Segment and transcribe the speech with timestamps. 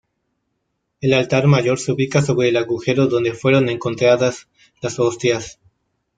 [0.99, 4.47] El altar mayor se ubica sobre el agujero donde fueron encontradas
[4.81, 5.59] las hostias.